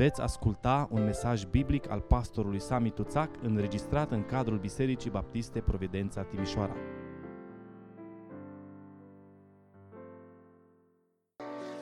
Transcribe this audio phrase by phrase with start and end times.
[0.00, 6.22] Veți asculta un mesaj biblic al pastorului Sami Tuțac înregistrat în cadrul Bisericii Baptiste Providența
[6.22, 6.76] Timișoara.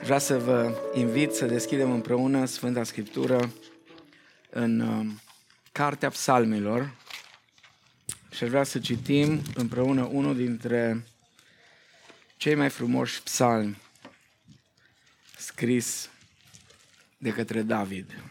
[0.01, 3.51] Vreau să vă invit să deschidem împreună Sfânta Scriptură
[4.49, 5.05] în uh,
[5.71, 6.95] Cartea Psalmilor
[8.31, 11.03] și vreau să citim împreună unul dintre
[12.37, 13.77] cei mai frumoși psalmi
[15.37, 16.09] scris
[17.21, 18.23] de către David.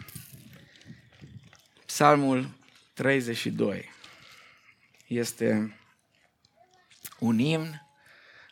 [1.87, 2.51] Psalmul
[2.95, 3.89] 32
[5.07, 5.77] este
[7.19, 7.83] un imn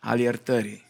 [0.00, 0.84] al iertării.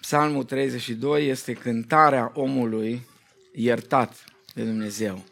[0.00, 3.06] Psalmul 32 este cântarea omului
[3.52, 5.24] iertat de Dumnezeu.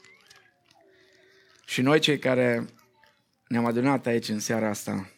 [1.67, 2.69] Și noi cei care
[3.49, 5.11] ne-am adunat aici în seara asta,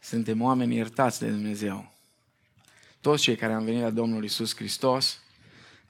[0.00, 1.92] suntem oameni iertați de Dumnezeu.
[3.00, 5.22] Toți cei care am venit la Domnul Isus Hristos,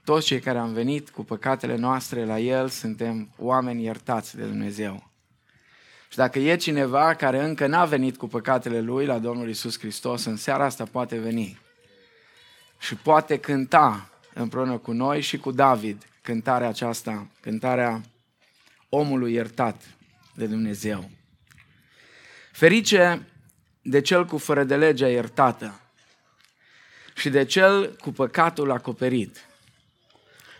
[0.08, 5.10] toți cei care am venit cu păcatele noastre la El, suntem oameni iertați de Dumnezeu.
[6.08, 10.24] Și dacă e cineva care încă n-a venit cu păcatele lui la Domnul Isus Hristos,
[10.24, 11.58] în seara asta poate veni
[12.78, 18.00] și poate cânta împreună cu noi și cu David cântarea aceasta, cântarea
[18.88, 19.82] omului iertat
[20.34, 21.10] de Dumnezeu.
[22.52, 23.26] Ferice
[23.82, 25.80] de cel cu fără de legea iertată
[27.14, 29.47] și de cel cu păcatul acoperit.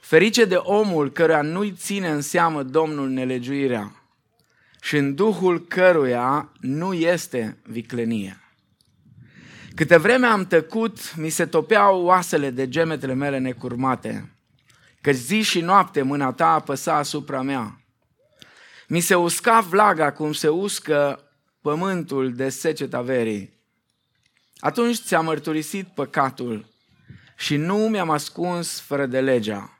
[0.08, 4.02] Ferice de omul căruia nu-i ține în seamă Domnul nelegiuirea
[4.80, 8.40] și în duhul căruia nu este viclenie.
[9.74, 14.32] Câte vreme am tăcut, mi se topeau oasele de gemetele mele necurmate,
[15.00, 17.80] că zi și noapte mâna ta apăsa asupra mea.
[18.86, 21.24] Mi se usca vlaga cum se uscă
[21.60, 23.60] pământul de seceta verii.
[24.58, 26.66] Atunci ți-am mărturisit păcatul
[27.36, 29.72] și nu mi-am ascuns fără de legea.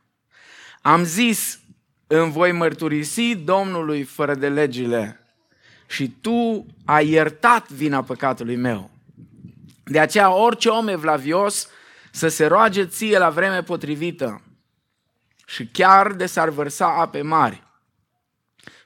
[0.89, 1.61] Am zis,
[2.07, 5.21] îmi voi mărturisi Domnului fără de legile
[5.87, 8.91] și tu ai iertat vina păcatului meu.
[9.85, 11.69] De aceea orice om evlavios
[12.13, 14.43] să se roage ție la vreme potrivită
[15.47, 17.63] și chiar de s-ar vărsa ape mari,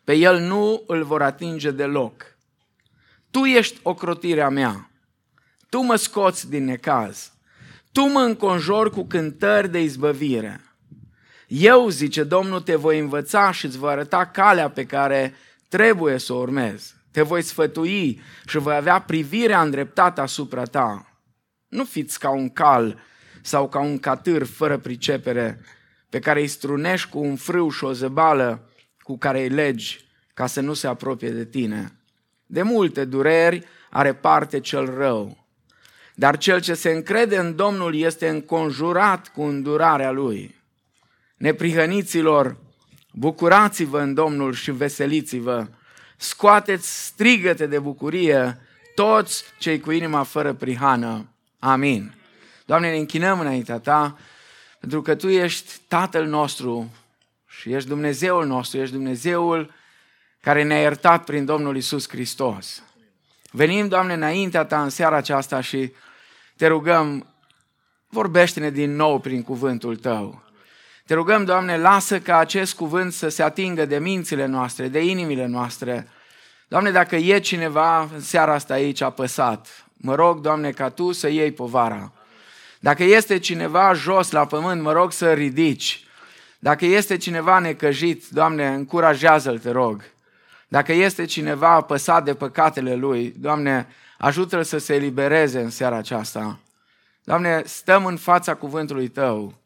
[0.05, 2.37] pe el nu îl vor atinge deloc.
[3.31, 4.91] Tu ești ocrotirea mea,
[5.69, 7.33] tu mă scoți din necaz,
[7.93, 10.61] tu mă înconjori cu cântări de izbăvire.
[11.55, 15.35] Eu, zice Domnul, te voi învăța și îți voi arăta calea pe care
[15.69, 16.95] trebuie să o urmezi.
[17.11, 21.21] Te voi sfătui și voi avea privirea îndreptată asupra ta.
[21.69, 22.99] Nu fiți ca un cal
[23.43, 25.61] sau ca un catâr fără pricepere,
[26.09, 30.47] pe care îi strunești cu un frâu și o zăbală cu care îi legi ca
[30.47, 31.93] să nu se apropie de tine.
[32.47, 35.47] De multe dureri are parte cel rău,
[36.15, 40.61] dar cel ce se încrede în Domnul este înconjurat cu îndurarea lui.
[41.43, 42.57] Neprihăniților,
[43.13, 45.67] bucurați-vă în Domnul și veseliți-vă,
[46.17, 48.61] scoateți strigăte de bucurie
[48.95, 51.29] toți cei cu inima fără prihană.
[51.59, 52.15] Amin.
[52.65, 54.19] Doamne, ne închinăm înaintea Ta,
[54.81, 56.91] pentru că Tu ești Tatăl nostru
[57.49, 59.73] și ești Dumnezeul nostru, ești Dumnezeul
[60.41, 62.83] care ne-a iertat prin Domnul Isus Hristos.
[63.51, 65.93] Venim, Doamne, înaintea Ta în seara aceasta și
[66.57, 67.27] te rugăm,
[68.09, 70.51] vorbește-ne din nou prin cuvântul Tău.
[71.07, 75.47] Te rugăm, Doamne, lasă ca acest cuvânt să se atingă de mințile noastre, de inimile
[75.47, 76.09] noastre.
[76.69, 81.29] Doamne, dacă e cineva în seara asta aici apăsat, mă rog, Doamne, ca Tu să
[81.29, 82.13] iei povara.
[82.81, 86.05] Dacă este cineva jos la pământ, mă rog să ridici.
[86.59, 90.03] Dacă este cineva necăjit, Doamne, încurajează-l, te rog.
[90.69, 93.89] Dacă este cineva apăsat de păcatele lui, Doamne,
[94.19, 96.59] ajută-l să se elibereze în seara aceasta.
[97.25, 99.62] Doamne, stăm în fața cuvântului Tău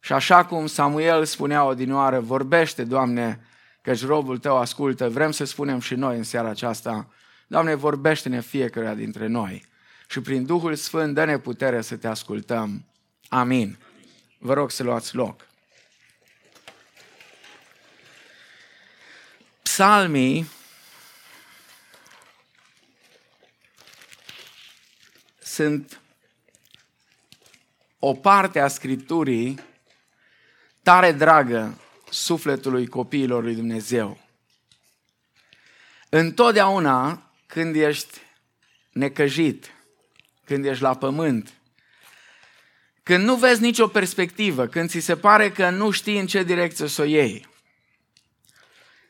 [0.00, 3.40] și așa cum Samuel spunea odinoară, vorbește, Doamne,
[3.82, 5.08] căci robul Tău ascultă.
[5.08, 7.08] Vrem să spunem și noi în seara aceasta,
[7.46, 9.64] Doamne, vorbește-ne fiecare dintre noi
[10.08, 12.84] și prin Duhul Sfânt dă-ne putere să Te ascultăm.
[13.28, 13.78] Amin.
[14.38, 15.46] Vă rog să luați loc.
[19.62, 20.50] Psalmii
[25.38, 26.00] sunt
[27.98, 29.60] o parte a Scripturii
[30.82, 31.78] tare dragă
[32.10, 34.18] sufletului copiilor lui Dumnezeu.
[36.08, 38.18] Întotdeauna când ești
[38.92, 39.70] necăjit,
[40.44, 41.52] când ești la pământ,
[43.02, 46.86] când nu vezi nicio perspectivă, când ți se pare că nu știi în ce direcție
[46.86, 47.48] să o iei,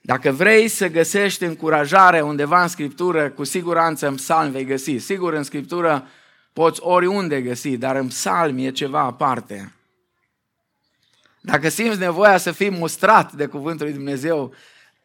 [0.01, 4.97] dacă vrei să găsești încurajare undeva în Scriptură, cu siguranță în psalm vei găsi.
[4.97, 6.09] Sigur, în Scriptură
[6.53, 9.75] poți oriunde găsi, dar în psalm e ceva aparte.
[11.41, 14.55] Dacă simți nevoia să fii mustrat de cuvântul lui Dumnezeu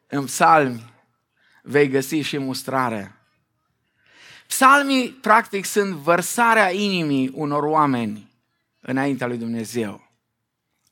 [0.07, 0.93] în psalmi,
[1.61, 3.15] vei găsi și mustrare.
[4.47, 8.31] Psalmii, practic, sunt vărsarea inimii unor oameni
[8.79, 10.11] înaintea lui Dumnezeu.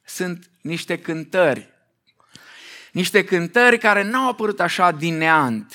[0.06, 1.70] Sunt niște cântări.
[2.92, 5.74] Niște cântări care n-au apărut așa din neant.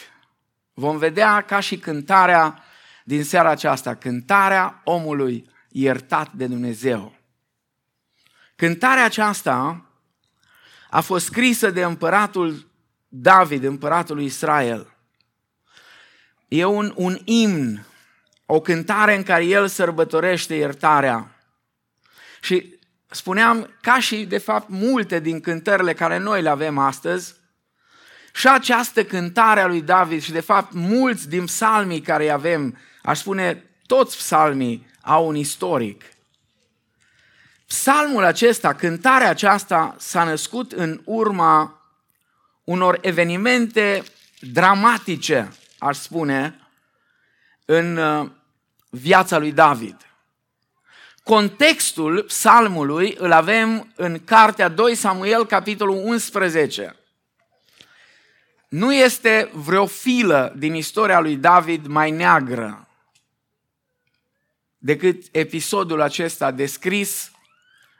[0.75, 2.63] Vom vedea ca și cântarea
[3.05, 7.18] din seara aceasta, cântarea omului iertat de Dumnezeu.
[8.59, 9.85] Cântarea aceasta
[10.91, 12.71] a fost scrisă de împăratul
[13.09, 14.97] David, împăratul lui Israel.
[16.49, 17.87] E un, un imn,
[18.47, 21.37] o cântare în care el sărbătorește iertarea.
[22.41, 27.35] Și spuneam, ca și de fapt multe din cântările care noi le avem astăzi,
[28.35, 32.79] și această cântare a lui David și de fapt mulți din psalmii care îi avem,
[33.03, 36.05] aș spune toți psalmii au un istoric.
[37.69, 41.83] Psalmul acesta, cântarea aceasta s-a născut în urma
[42.65, 44.05] unor evenimente
[44.41, 46.61] dramatice, aș spune,
[47.65, 48.31] în uh,
[48.91, 49.97] viața lui David.
[51.23, 56.97] Contextul psalmului îl avem în cartea 2 Samuel, capitolul 11.
[58.69, 62.89] Nu este vreo filă din istoria lui David mai neagră
[64.79, 67.31] decât episodul acesta descris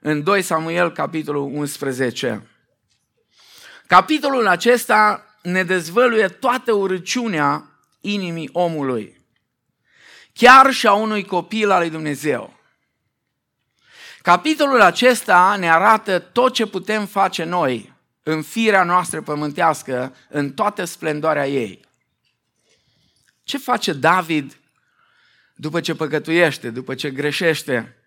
[0.01, 2.47] în 2 Samuel, capitolul 11.
[3.87, 9.21] Capitolul acesta ne dezvăluie toată urăciunea inimii omului,
[10.33, 12.57] chiar și a unui copil al lui Dumnezeu.
[14.23, 17.93] Capitolul acesta ne arată tot ce putem face noi
[18.23, 21.81] în firea noastră pământească, în toată splendoarea ei.
[23.43, 24.59] Ce face David
[25.55, 27.98] după ce păcătuiește, după ce greșește?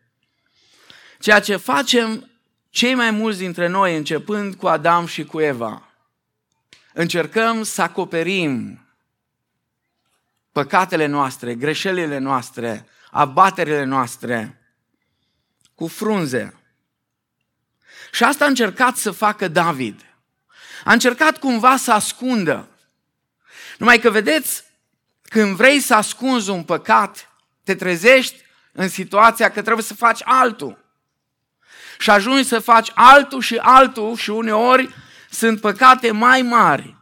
[1.21, 2.29] Ceea ce facem
[2.69, 5.89] cei mai mulți dintre noi, începând cu Adam și cu Eva,
[6.93, 8.85] încercăm să acoperim
[10.51, 14.61] păcatele noastre, greșelile noastre, abaterile noastre
[15.75, 16.59] cu frunze.
[18.11, 20.05] Și asta a încercat să facă David.
[20.83, 22.69] A încercat cumva să ascundă.
[23.77, 24.63] Numai că vedeți,
[25.21, 27.29] când vrei să ascunzi un păcat,
[27.63, 28.41] te trezești
[28.71, 30.79] în situația că trebuie să faci altul
[32.01, 34.95] și ajungi să faci altul și altul și uneori
[35.29, 36.95] sunt păcate mai mari,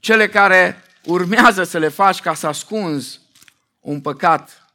[0.00, 3.20] cele care urmează să le faci ca să ascunzi
[3.80, 4.66] un păcat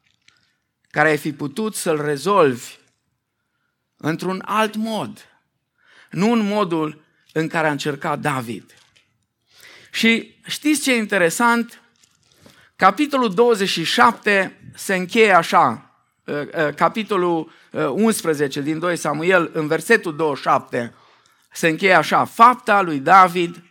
[0.90, 2.76] care ai fi putut să-l rezolvi
[3.98, 5.26] într-un alt mod,
[6.10, 8.74] nu în modul în care a încercat David.
[9.92, 11.82] Și știți ce e interesant?
[12.76, 15.87] Capitolul 27 se încheie așa, Uh, uh,
[16.76, 20.94] capitolul 11 uh, din 2 Samuel, în versetul 27,
[21.52, 23.64] se încheie așa, fapta lui David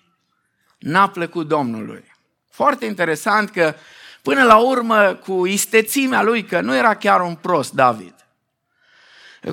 [0.79, 2.05] n-a plăcut Domnului.
[2.51, 3.75] Foarte interesant că
[4.23, 8.15] până la urmă cu istețimea lui, că nu era chiar un prost David,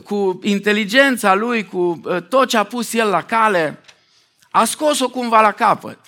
[0.03, 3.79] cu inteligența lui, cu tot ce a pus el la cale,
[4.51, 5.99] a scos-o cumva la capăt.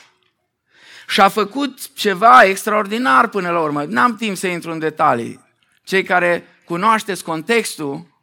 [1.07, 3.83] Și a făcut ceva extraordinar până la urmă.
[3.83, 5.39] N-am timp să intru în detalii.
[5.83, 8.13] Cei care cunoașteți contextul,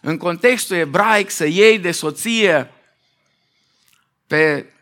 [0.00, 2.70] în contextul ebraic să iei de soție
[4.26, 4.72] pe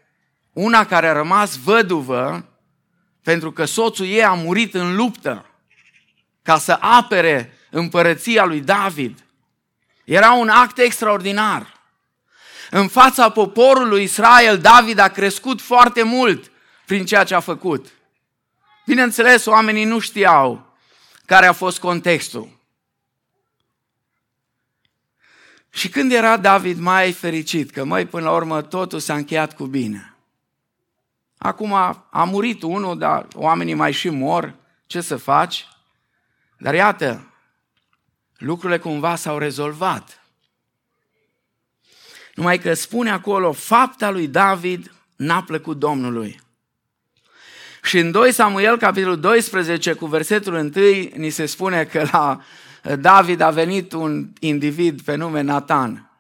[0.53, 2.49] una care a rămas văduvă
[3.23, 5.47] pentru că soțul ei a murit în luptă
[6.43, 9.25] ca să apere împărăția lui David.
[10.05, 11.73] Era un act extraordinar.
[12.71, 16.51] În fața poporului Israel, David a crescut foarte mult
[16.87, 17.87] prin ceea ce a făcut.
[18.87, 20.77] Bineînțeles, oamenii nu știau
[21.27, 22.54] care a fost contextul.
[25.75, 29.67] Și când era David mai fericit, că mai până la urmă totul s-a încheiat cu
[29.67, 30.15] bine.
[31.39, 34.55] Acum a, a murit unul, dar oamenii mai și mor,
[34.87, 35.69] ce să faci?
[36.59, 37.33] Dar iată,
[38.37, 40.25] lucrurile cumva s-au rezolvat.
[42.35, 46.41] Numai că spune acolo, fapta lui David n-a plăcut Domnului.
[47.83, 50.71] Și în 2 Samuel, capitolul 12, cu versetul 1,
[51.15, 52.41] ni se spune că la
[52.85, 56.11] David a venit un individ pe nume Nathan.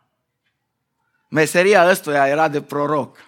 [1.28, 3.18] Meseria ăstuia era de proroc.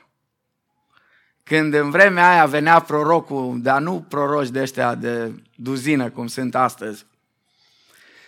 [1.43, 6.55] Când în vremea aia venea prorocul, dar nu proroci de ăștia de duzină cum sunt
[6.55, 7.07] astăzi,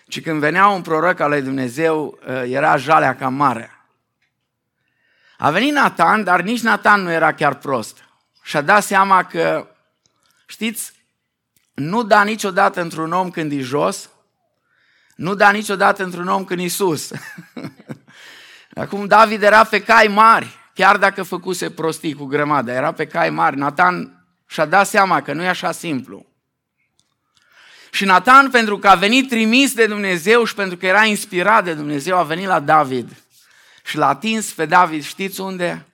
[0.09, 3.71] ci când venea un proroc al lui Dumnezeu, ă, era jalea cam mare.
[5.39, 8.05] A venit Nathan, dar nici Nathan nu era chiar prost.
[8.43, 9.69] Și-a dat seama că,
[10.47, 10.93] știți,
[11.75, 14.11] nu da niciodată într-un om când e jos,
[15.19, 17.11] nu da niciodată într-un om când Isus.
[18.75, 20.57] Acum David era pe cai mari.
[20.75, 25.33] chiar dacă făcuse prostii cu grămada, era pe cai mari, Nathan și-a dat seama că
[25.33, 26.27] nu e așa simplu.
[27.91, 31.75] Și Nathan, pentru că a venit trimis de Dumnezeu și pentru că era inspirat de
[31.75, 33.17] Dumnezeu, a venit la David
[33.85, 35.87] și l-a atins pe David, știți unde?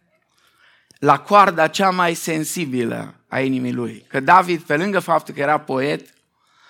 [0.98, 4.04] La coarda cea mai sensibilă a inimii lui.
[4.08, 6.13] Că David, pe lângă faptul că era poet, eh,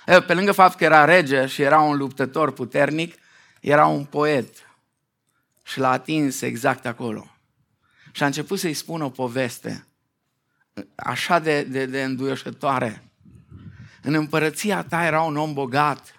[0.04, 3.14] pe lângă faptul că era rege și era un luptător puternic,
[3.60, 4.48] era un poet.
[5.62, 7.36] Și l-a atins exact acolo.
[8.12, 9.86] Și a început să-i spună o poveste
[10.94, 13.02] așa de, de, de înduioșătoare.
[14.02, 16.14] În împărăția ta era un om bogat,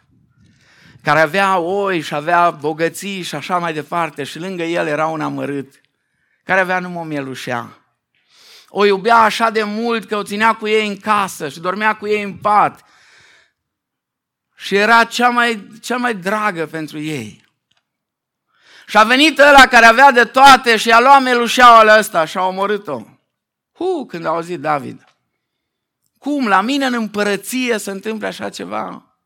[1.02, 5.22] care avea oi și avea bogății și așa mai departe și lângă el era un
[5.22, 5.82] amărât,
[6.44, 7.78] care avea numai o mielușea.
[8.70, 12.08] O iubea așa de mult că o ținea cu ei în casă și dormea cu
[12.08, 12.84] ei în pat.
[14.56, 17.44] Și era cea mai, cea mai dragă pentru ei.
[18.88, 22.48] Și a venit ăla care avea de toate și a luat melușeaua ăsta și a
[22.48, 23.02] omorât-o.
[23.72, 25.04] Hu, când a auzit David.
[26.18, 29.18] Cum, la mine în împărăție se întâmplă așa ceva?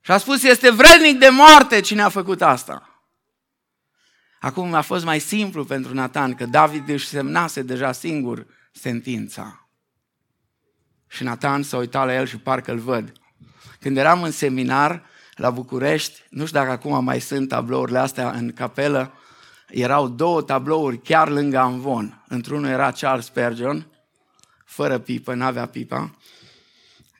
[0.00, 3.02] Și a spus, este vrednic de moarte cine a făcut asta.
[4.40, 9.68] Acum a fost mai simplu pentru Nathan, că David își semnase deja singur sentința.
[11.06, 13.12] Și Nathan s-a uitat la el și parcă îl văd.
[13.80, 15.02] Când eram în seminar
[15.34, 19.12] la București, nu știu dacă acum mai sunt tablourile astea în capelă,
[19.68, 22.24] erau două tablouri chiar lângă Amvon.
[22.28, 23.86] Într-unul era Charles Spurgeon,
[24.64, 26.16] fără pipă, n-avea pipa,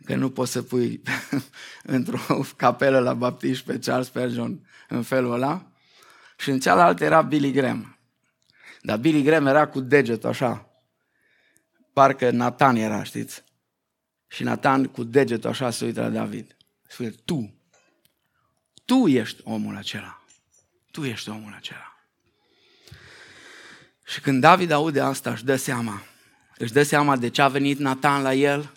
[0.05, 1.03] că nu poți să pui
[1.97, 5.67] într-o capelă la baptiști pe Charles Spurgeon în felul ăla.
[6.37, 7.99] Și în cealaltă era Billy Graham.
[8.83, 10.69] Dar Billy Graham era cu degetul așa.
[11.93, 13.45] Parcă Nathan era, știți?
[14.29, 16.57] Și Nathan cu degetul așa se uită la David.
[16.89, 17.55] Spune, tu,
[18.85, 20.23] tu ești omul acela.
[20.91, 21.97] Tu ești omul acela.
[24.07, 26.03] Și când David aude asta, își dă seama.
[26.57, 28.73] Își dă seama de ce a venit Nathan la el,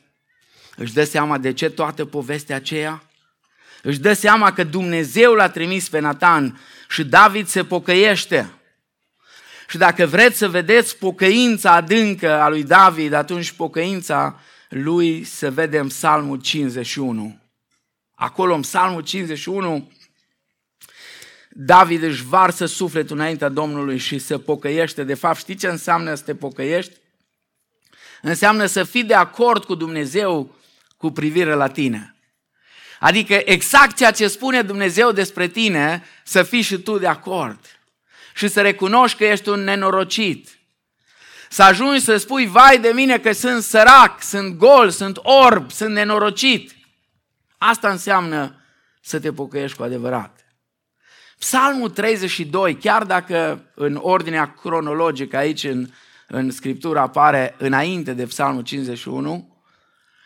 [0.75, 3.03] își dă seama de ce toată povestea aceea,
[3.81, 8.51] își dă seama că Dumnezeu l-a trimis pe Nathan și David se pocăiește.
[9.67, 14.39] Și dacă vreți să vedeți pocăința adâncă a lui David, atunci pocăința
[14.73, 17.39] lui se vede în Psalmul 51.
[18.15, 19.91] Acolo în Psalmul 51
[21.49, 25.03] David își varsă sufletul înaintea Domnului și se pocăiește.
[25.03, 26.93] De fapt, știi ce înseamnă să te pocăiești?
[28.21, 30.55] Înseamnă să fii de acord cu Dumnezeu
[30.97, 32.15] cu privire la tine.
[32.99, 37.59] Adică exact ceea ce spune Dumnezeu despre tine, să fii și tu de acord.
[38.35, 40.60] Și să recunoști că ești un nenorocit.
[41.53, 45.93] Să ajungi să spui, vai de mine că sunt sărac, sunt gol, sunt orb, sunt
[45.93, 46.75] nenorocit.
[47.57, 48.55] Asta înseamnă
[49.01, 50.45] să te pocăiești cu adevărat.
[51.39, 55.87] Psalmul 32, chiar dacă în ordinea cronologică aici în,
[56.27, 59.63] în Scriptură apare înainte de Psalmul 51,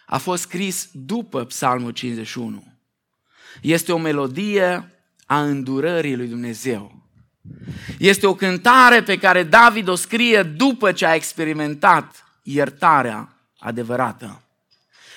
[0.05, 2.63] a fost scris după Psalmul 51.
[3.61, 4.91] Este o melodie
[5.25, 7.04] a îndurării lui Dumnezeu.
[7.99, 14.41] Este o cântare pe care David o scrie după ce a experimentat iertarea adevărată.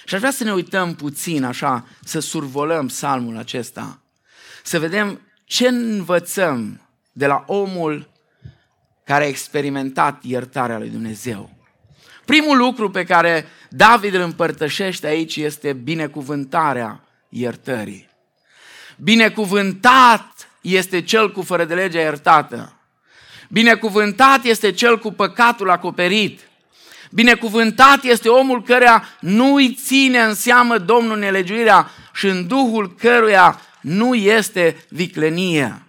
[0.04, 4.00] Și aș vrea să ne uităm puțin așa, să survolăm psalmul acesta,
[4.62, 6.80] să vedem ce învățăm
[7.12, 8.11] de la omul
[9.04, 11.50] care a experimentat iertarea lui Dumnezeu.
[12.25, 18.08] Primul lucru pe care David îl împărtășește aici este binecuvântarea iertării.
[18.97, 20.38] Binecuvântat
[20.75, 22.72] este cel cu fără de legea iertată.
[23.48, 26.40] Binecuvântat este cel cu păcatul acoperit.
[27.10, 34.14] Binecuvântat este omul căreia nu-i ține în seamă Domnul nelegiuirea și în Duhul căruia nu
[34.14, 35.82] este viclenie.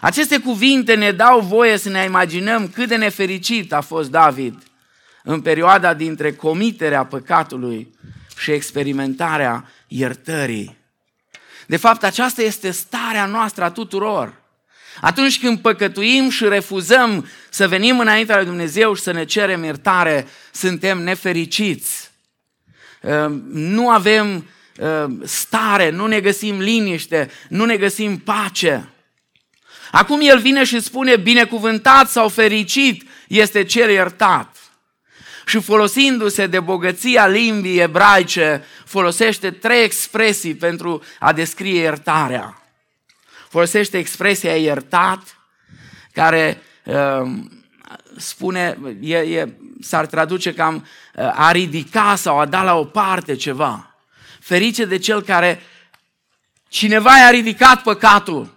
[0.00, 4.62] Aceste cuvinte ne dau voie să ne imaginăm cât de nefericit a fost David
[5.22, 7.94] în perioada dintre comiterea păcatului
[8.38, 10.77] și experimentarea iertării.
[11.68, 14.34] De fapt, aceasta este starea noastră a tuturor.
[15.00, 20.26] Atunci când păcătuim și refuzăm să venim înaintea lui Dumnezeu și să ne cerem iertare,
[20.52, 22.10] suntem nefericiți.
[23.00, 28.88] Ehm, nu avem ehm, stare, nu ne găsim liniște, nu ne găsim pace.
[29.90, 34.56] Acum el vine și spune, binecuvântat sau fericit este cel iertat
[35.48, 42.62] și folosindu-se de bogăția limbii ebraice, folosește trei expresii pentru a descrie iertarea.
[43.48, 45.38] Folosește expresia iertat,
[46.12, 47.30] care uh,
[48.16, 49.48] spune, e, e,
[49.80, 53.94] s-ar traduce cam uh, a ridica sau a da la o parte ceva.
[54.40, 55.62] Ferice de cel care
[56.68, 58.56] cineva i-a ridicat păcatul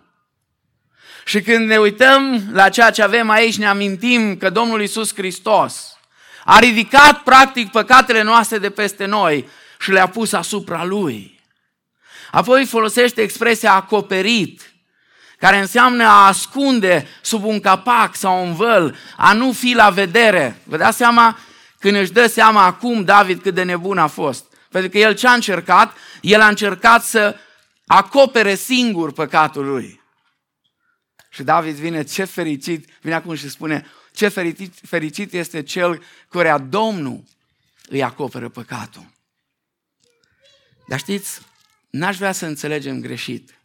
[1.26, 5.98] Și când ne uităm la ceea ce avem aici, ne amintim că Domnul Isus Hristos
[6.46, 9.48] a ridicat practic păcatele noastre de peste noi
[9.82, 11.40] și le-a pus asupra Lui.
[12.32, 14.74] Apoi folosește expresia acoperit,
[15.38, 20.62] care înseamnă a ascunde sub un capac sau un văl, a nu fi la vedere.
[20.64, 21.38] Vă dați seama
[21.80, 24.46] când își dă seama acum David cât de nebun a fost.
[24.70, 25.96] Pentru că el ce a încercat?
[26.22, 27.36] El a încercat să
[27.86, 30.02] acopere singur păcatul lui.
[31.30, 36.58] Și David vine, ce fericit, vine acum și spune, ce fericit, fericit este cel cărea
[36.58, 37.24] Domnul
[37.88, 39.11] îi acoperă păcatul.
[40.92, 41.42] Dar știți,
[41.90, 43.60] n-aș vrea să înțelegem greșit.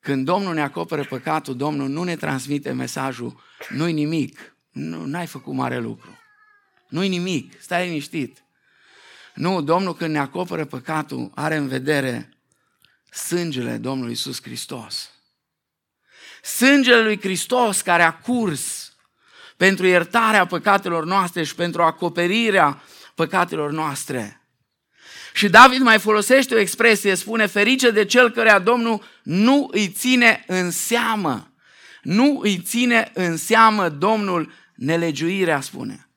[0.00, 5.54] Când Domnul ne acoperă păcatul, Domnul nu ne transmite mesajul, nu-i nimic, nu, n-ai făcut
[5.54, 6.18] mare lucru.
[6.88, 8.42] Nu-i nimic, stai liniștit.
[9.34, 12.38] Nu, Domnul când ne acoperă păcatul, are în vedere
[13.10, 15.10] sângele Domnului Isus Hristos.
[16.42, 18.94] Sângele lui Hristos care a curs
[19.56, 22.82] pentru iertarea păcatelor noastre și pentru acoperirea
[23.14, 24.37] păcatelor noastre.
[25.32, 30.44] Și David mai folosește o expresie, spune, ferice de cel care Domnul nu îi ține
[30.46, 31.52] în seamă.
[32.02, 36.08] Nu îi ține în seamă Domnul nelegiuirea, spune.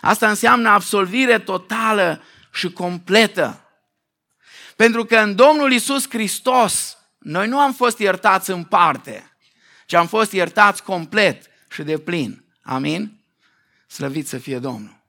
[0.00, 3.60] Asta înseamnă absolvire totală și completă.
[4.76, 9.36] Pentru că în Domnul Isus Hristos noi nu am fost iertați în parte,
[9.86, 12.44] ci am fost iertați complet și de plin.
[12.62, 13.20] Amin?
[13.86, 15.04] Slăvit să fie Domnul.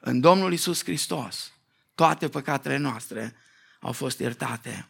[0.00, 1.50] În Domnul Isus Hristos
[1.96, 3.34] toate păcatele noastre
[3.80, 4.88] au fost iertate.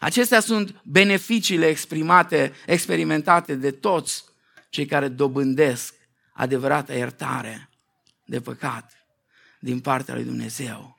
[0.00, 4.24] Acestea sunt beneficiile exprimate, experimentate de toți
[4.68, 5.94] cei care dobândesc
[6.32, 7.68] adevărată iertare
[8.24, 9.06] de păcat
[9.58, 10.98] din partea lui Dumnezeu.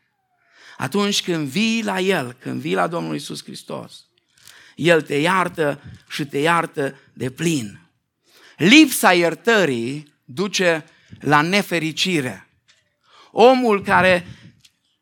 [0.78, 4.06] Atunci când vii la El, când vii la Domnul Isus Hristos,
[4.76, 7.80] El te iartă și te iartă de plin.
[8.58, 10.86] Lipsa iertării duce
[11.20, 12.48] la nefericire.
[13.32, 14.28] Omul care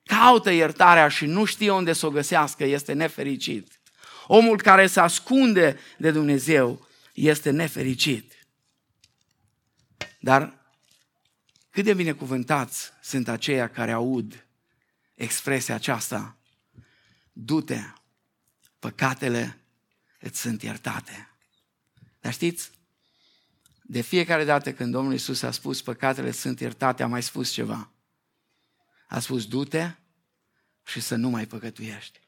[0.04, 3.80] caută iertarea și nu știe unde să o găsească este nefericit.
[4.28, 8.48] Omul care se ascunde de Dumnezeu este nefericit.
[10.20, 10.62] Dar
[11.70, 14.46] cât de binecuvântați sunt aceia care aud
[15.14, 16.38] expresia aceasta,
[17.32, 17.80] du-te,
[18.80, 19.60] păcatele
[20.20, 21.30] îți sunt iertate.
[22.20, 22.72] Dar știți,
[23.82, 27.93] de fiecare dată când Domnul Isus a spus păcatele sunt iertate, a mai spus ceva.
[29.14, 29.92] A spus, du-te
[30.86, 32.20] și să nu mai păcătuiești.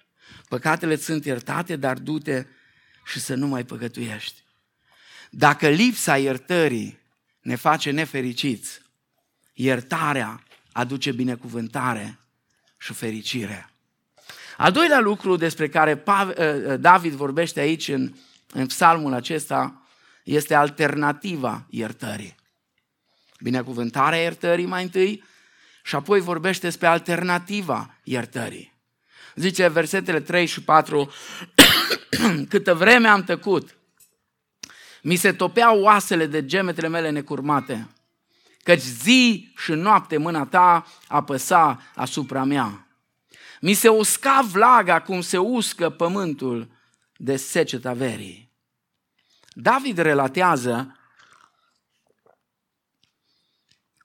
[0.49, 2.45] Păcatele sunt iertate, dar du-te
[3.05, 4.43] și să nu mai păcătuiești.
[5.29, 6.99] Dacă lipsa iertării
[7.41, 8.81] ne face nefericiți,
[9.53, 12.19] iertarea aduce binecuvântare
[12.77, 13.69] și fericire.
[14.57, 18.15] Al doilea lucru despre care ă, ă, David vorbește aici în,
[18.51, 19.87] în psalmul acesta
[20.23, 22.35] este alternativa iertării.
[23.39, 25.23] Binecuvântarea iertării mai întâi
[25.85, 28.73] și apoi vorbește despre alternativa iertării.
[29.35, 31.11] Zice versetele 3 și 4,
[32.49, 33.77] câtă vreme am tăcut,
[35.01, 37.87] mi se topeau oasele de gemetele mele necurmate,
[38.63, 42.87] căci zi și noapte mâna ta apăsa asupra mea.
[43.61, 46.71] Mi se usca vlaga cum se uscă pământul
[47.17, 48.51] de seceta verii.
[49.53, 50.99] David relatează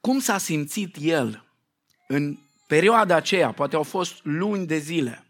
[0.01, 1.45] cum s-a simțit el
[2.13, 5.25] în perioada aceea, poate au fost luni de zile,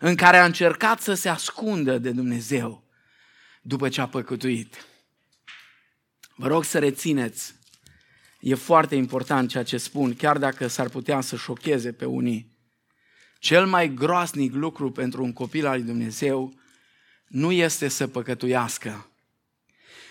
[0.00, 2.84] în care a încercat să se ascundă de Dumnezeu
[3.62, 4.86] după ce a păcătuit.
[6.34, 7.54] Vă rog să rețineți,
[8.40, 12.56] e foarte important ceea ce spun, chiar dacă s-ar putea să șocheze pe unii.
[13.38, 16.60] Cel mai groasnic lucru pentru un copil al lui Dumnezeu
[17.26, 19.10] nu este să păcătuiască,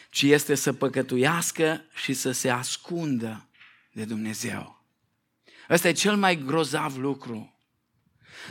[0.09, 3.49] ci este să păcătuiască și să se ascundă
[3.91, 4.84] de Dumnezeu.
[5.69, 7.59] Ăsta e cel mai grozav lucru.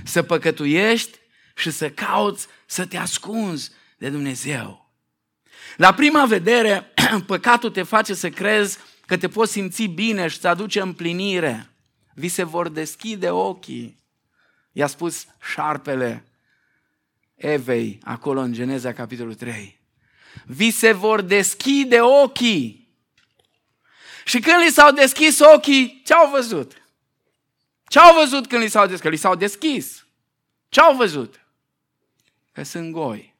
[0.04, 1.18] Să păcătuiești
[1.56, 4.92] și să cauți să te ascunzi de Dumnezeu.
[5.76, 6.92] La prima vedere,
[7.26, 11.70] păcatul te face să crezi că te poți simți bine și să aduce împlinire.
[12.14, 14.02] Vi se vor deschide ochii.
[14.72, 16.24] I-a spus șarpele
[17.34, 19.80] Evei, acolo în Geneza, capitolul 3.
[20.44, 22.96] Vi se vor deschide ochii.
[24.24, 26.72] Și când li s-au deschis ochii, ce au văzut?
[27.86, 29.02] Ce au văzut când li s-au deschis?
[29.02, 30.06] Că li s-au deschis.
[30.68, 31.40] Ce au văzut?
[32.52, 33.34] Că sunt goi.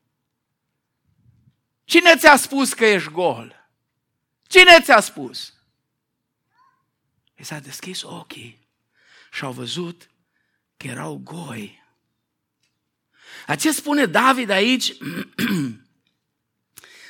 [1.84, 3.68] Cine ți-a spus că ești gol?
[4.46, 5.54] Cine ți-a spus?
[7.34, 8.58] I s-a deschis ochii
[9.32, 10.10] și au văzut
[10.76, 11.82] că erau goi.
[13.46, 14.92] A ce spune David aici?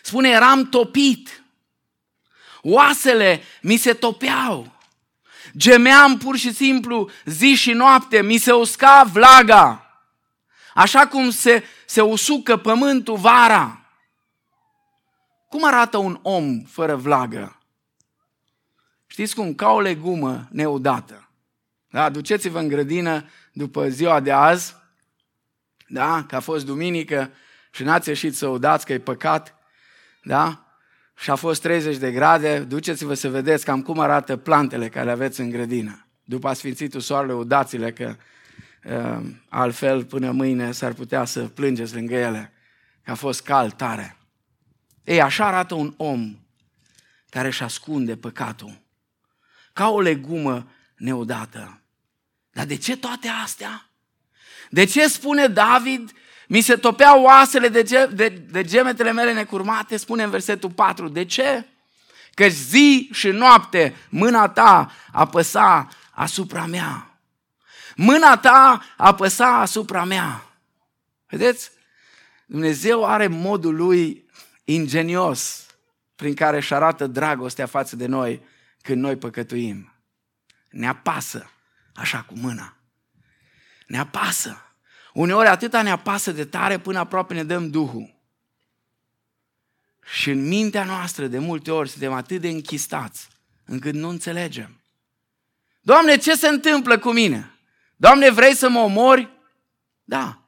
[0.03, 1.42] Spune, eram topit.
[2.62, 4.73] Oasele mi se topeau.
[5.57, 9.85] Gemeam pur și simplu zi și noapte, mi se usca vlaga.
[10.74, 13.85] Așa cum se, se usucă pământul vara.
[15.48, 17.59] Cum arată un om fără vlagă?
[19.07, 19.54] Știți cum?
[19.54, 21.28] Ca o legumă neudată.
[21.88, 22.09] Da?
[22.09, 24.76] Duceți-vă în grădină după ziua de azi,
[25.87, 26.24] da?
[26.28, 27.30] că a fost duminică
[27.70, 29.54] și n-ați ieșit să udați că e păcat,
[30.22, 30.64] da?
[31.16, 35.11] Și a fost 30 de grade, duceți-vă să vedeți cam cum arată plantele care le
[35.11, 36.07] aveți în grădină.
[36.24, 38.16] După sfințitul soarele, udați-le că
[38.85, 42.53] uh, altfel până mâine s-ar putea să plângeți lângă ele,
[43.03, 44.16] că a fost cald tare.
[45.05, 46.38] Ei, așa arată un om
[47.29, 48.81] care își ascunde păcatul.
[49.72, 51.81] Ca o legumă neudată.
[52.50, 53.88] Dar de ce toate astea?
[54.70, 56.12] De ce spune David,
[56.48, 61.09] mi se topeau oasele de, ge- de, de gemetele mele necurmate, spune în versetul 4.
[61.09, 61.66] De ce?
[62.35, 67.18] Că zi și noapte mâna ta apăsa asupra mea.
[67.96, 70.44] Mâna ta apăsa asupra mea.
[71.26, 71.70] Vedeți?
[72.46, 74.28] Dumnezeu are modul lui
[74.64, 75.66] ingenios
[76.16, 78.42] prin care își arată dragostea față de noi
[78.83, 79.92] când noi păcătuim.
[80.68, 81.50] Ne apasă
[81.94, 82.76] așa cu mâna.
[83.87, 84.73] Ne apasă.
[85.14, 88.14] Uneori atâta ne apasă de tare până aproape ne dăm Duhul.
[90.05, 93.29] Și în mintea noastră de multe ori suntem atât de închistați
[93.64, 94.81] încât nu înțelegem.
[95.81, 97.50] Doamne, ce se întâmplă cu mine?
[97.96, 99.31] Doamne, vrei să mă omori?
[100.05, 100.42] Da.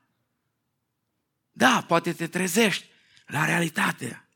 [1.53, 2.87] Da, poate te trezești
[3.27, 4.29] la realitate.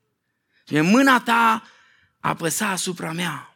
[0.67, 1.63] Și mâna ta
[2.19, 3.55] apăsa asupra mea.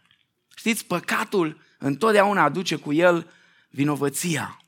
[0.55, 3.31] Știți, păcatul întotdeauna aduce cu el
[3.69, 4.64] vinovăția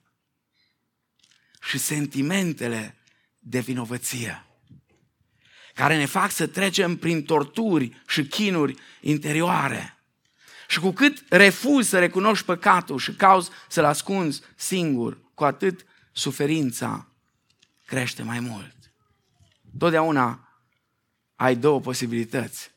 [1.67, 2.95] și sentimentele
[3.39, 4.45] de vinovăție,
[5.73, 9.97] care ne fac să trecem prin torturi și chinuri interioare.
[10.67, 17.07] Și cu cât refuzi să recunoști păcatul și cauți să-l ascunzi singur, cu atât suferința
[17.85, 18.75] crește mai mult.
[19.77, 20.59] Totdeauna
[21.35, 22.71] ai două posibilități.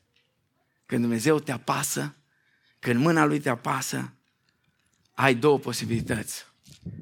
[0.85, 2.15] Când Dumnezeu te apasă,
[2.79, 4.13] când mâna Lui te apasă,
[5.13, 6.45] ai două posibilități.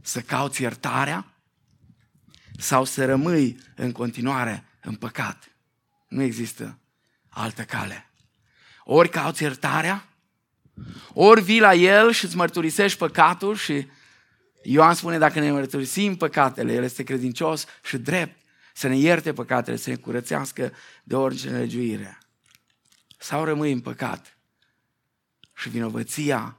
[0.01, 1.33] Să cauți iertarea
[2.59, 5.51] sau să rămâi în continuare în păcat.
[6.07, 6.79] Nu există
[7.29, 8.09] altă cale.
[8.83, 10.07] Ori cauți iertarea,
[11.13, 13.87] ori vii la El și îți mărturisești păcatul și
[14.63, 18.41] Ioan spune dacă ne mărturisim păcatele, El este credincios și drept
[18.73, 22.17] să ne ierte păcatele, să ne curățească de orice nelegiuire.
[23.17, 24.37] Sau rămâi în păcat
[25.55, 26.57] și vinovăția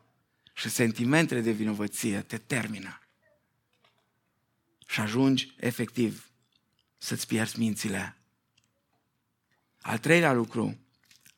[0.52, 2.99] și sentimentele de vinovăție te termină
[4.90, 6.30] și ajungi efectiv
[6.98, 8.16] să-ți pierzi mințile.
[9.80, 10.78] Al treilea lucru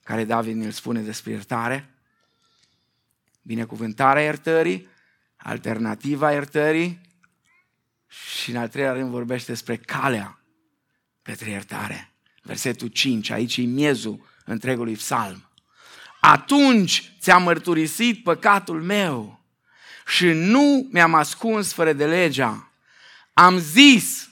[0.02, 1.94] care David ne-l spune despre iertare,
[3.42, 4.88] binecuvântarea iertării,
[5.36, 7.00] alternativa iertării
[8.06, 10.40] și în al treilea rând vorbește despre calea
[11.22, 12.12] către iertare.
[12.42, 15.48] Versetul 5, aici e miezul întregului psalm.
[16.20, 19.44] Atunci ți-am mărturisit păcatul meu
[20.06, 22.71] și nu mi-am ascuns fără de legea
[23.32, 24.28] am zis,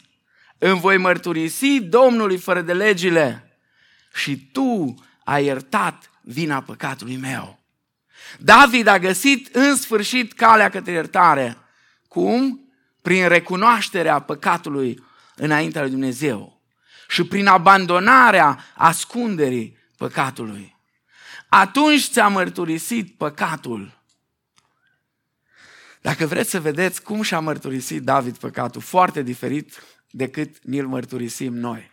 [0.59, 3.59] îmi voi mărturisi Domnului fără de legile
[4.15, 7.59] și tu ai iertat vina păcatului meu.
[8.39, 11.57] David a găsit în sfârșit calea către iertare.
[12.09, 12.61] Cum?
[13.03, 16.61] Prin recunoașterea păcatului înaintea lui Dumnezeu
[17.09, 20.77] și prin abandonarea ascunderii păcatului.
[21.49, 24.00] Atunci ți-a mărturisit păcatul
[26.01, 31.91] dacă vreți să vedeți cum și-a mărturisit David păcatul, foarte diferit decât ni-l mărturisim noi.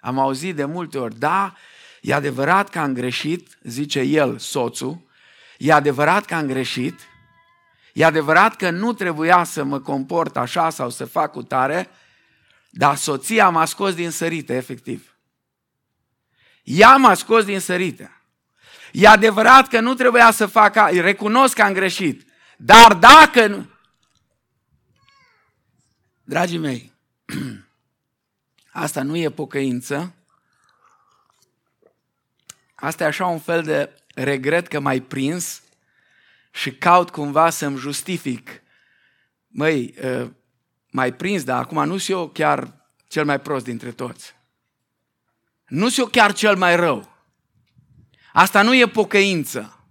[0.00, 1.54] Am auzit de multe ori, da,
[2.00, 5.10] e adevărat că am greșit, zice el, soțul,
[5.58, 7.00] e adevărat că am greșit,
[7.92, 11.88] e adevărat că nu trebuia să mă comport așa sau să fac cu tare,
[12.70, 15.16] dar soția m-a scos din sărite, efectiv.
[16.62, 18.22] Ea m-a scos din sărite.
[18.92, 22.31] E adevărat că nu trebuia să fac, recunosc că am greșit,
[22.64, 23.66] dar dacă nu...
[26.24, 26.92] Dragii mei,
[28.84, 30.14] asta nu e pocăință,
[32.74, 35.62] asta e așa un fel de regret că m-ai prins
[36.50, 38.62] și caut cumva să-mi justific.
[39.46, 40.32] Măi, ă,
[40.90, 44.34] mai prins, dar acum nu sunt eu chiar cel mai prost dintre toți.
[45.66, 47.12] Nu sunt eu chiar cel mai rău.
[48.32, 49.81] Asta nu e pocăință.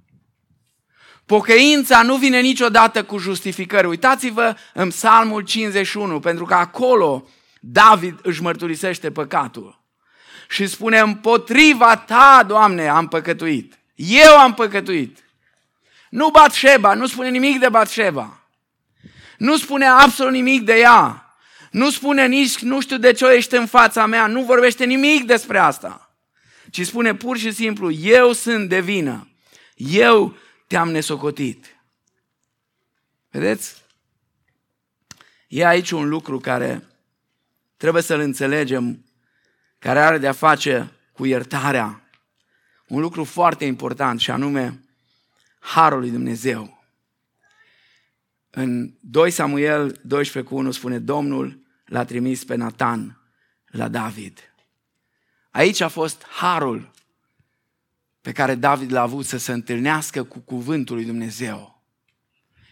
[1.26, 3.88] Pocăința nu vine niciodată cu justificări.
[3.88, 7.28] Uitați-vă în Psalmul 51, pentru că acolo
[7.60, 9.80] David își mărturisește păcatul.
[10.50, 13.80] și spune, împotriva ta, Doamne, am păcătuit.
[13.96, 15.18] Eu am păcătuit.
[16.10, 18.40] Nu Batșeba, nu spune nimic de Batșeba.
[19.38, 21.36] Nu spune absolut nimic de ea.
[21.72, 24.28] Nu spune nici nu știu de ce ești în fața mea.
[24.28, 26.14] Nu vorbește nimic despre asta.
[26.70, 29.28] Ci spune pur și simplu, eu sunt de vină.
[29.76, 30.36] Eu
[30.72, 31.66] te-am nesocotit.
[33.30, 33.84] Vedeți?
[35.48, 36.84] E aici un lucru care
[37.78, 39.06] trebuie să-l înțelegem,
[39.80, 42.10] care are de-a face cu iertarea.
[42.88, 44.84] Un lucru foarte important și anume
[45.60, 46.84] Harul lui Dumnezeu.
[48.50, 53.22] În 2 Samuel 12 cu 1 spune Domnul l-a trimis pe Natan
[53.66, 54.54] la David.
[55.50, 56.92] Aici a fost harul
[58.22, 61.82] pe care David l-a avut să se întâlnească cu cuvântul lui Dumnezeu.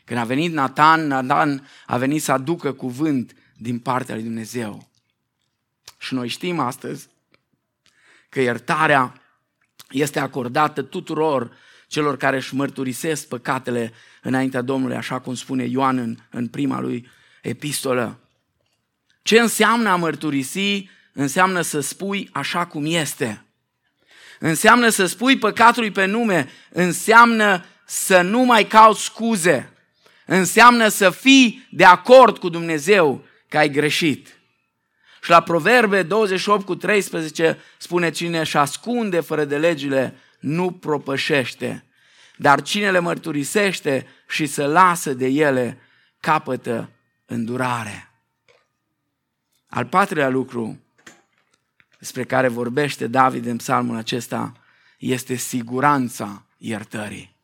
[0.05, 4.89] Când a venit Natan, Natan a venit să aducă cuvânt din partea lui Dumnezeu.
[5.97, 7.07] Și noi știm astăzi
[8.29, 9.21] că iertarea
[9.89, 11.51] este acordată tuturor
[11.87, 17.07] celor care își mărturisesc păcatele înaintea Domnului, așa cum spune Ioan în, în prima lui
[17.41, 18.19] epistolă.
[19.21, 20.89] Ce înseamnă a mărturisi?
[21.13, 23.43] Înseamnă să spui așa cum este.
[24.39, 29.73] Înseamnă să spui păcatului pe nume, înseamnă să nu mai cauți scuze,
[30.25, 34.39] înseamnă să fii de acord cu Dumnezeu că ai greșit.
[35.21, 41.85] Și la Proverbe 28 cu 13 spune cine își ascunde fără de legile nu propășește,
[42.37, 45.81] dar cine le mărturisește și se lasă de ele
[46.19, 46.89] capătă
[47.25, 48.11] îndurare.
[49.67, 50.79] Al patrulea lucru
[51.99, 54.53] despre care vorbește David în psalmul acesta
[54.97, 57.35] este siguranța iertării.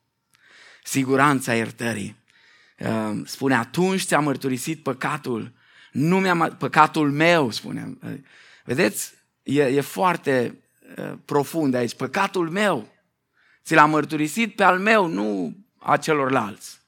[0.84, 2.16] Siguranța iertării.
[2.80, 5.52] Uh, spune, atunci ți-a mărturisit păcatul,
[5.92, 7.98] nu mi-a, păcatul meu, spune.
[8.64, 9.14] Vedeți,
[9.44, 10.60] e, e foarte
[10.98, 11.96] uh, profund aici.
[11.96, 12.94] Păcatul meu.
[13.64, 16.82] Ți l-am mărturisit pe al meu, nu a celorlalți.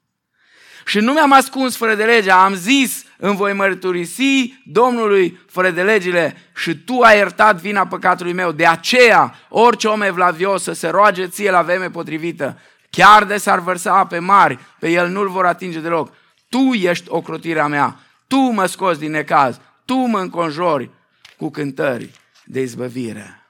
[0.88, 5.84] Și nu mi-am ascuns fără de lege, am zis, îmi voi mărturisi Domnului fără de
[5.84, 8.52] legile și tu ai iertat vina păcatului meu.
[8.52, 13.60] De aceea, orice om evlavios să se roage ție la vreme potrivită, chiar de s-ar
[13.60, 16.13] vărsa ape mari, pe el nu-l vor atinge deloc.
[16.50, 20.89] Tu ești ocrotirea mea, tu mă scoți din necaz, tu mă înconjori
[21.38, 22.12] cu cântări
[22.45, 23.47] de izbăvire.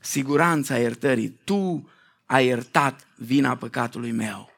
[0.00, 1.90] Siguranța iertării, tu
[2.26, 4.50] ai iertat vina păcatului meu.